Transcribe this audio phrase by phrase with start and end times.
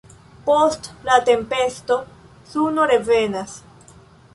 [0.47, 2.01] Post la tempesto,
[2.55, 3.59] suno revenas.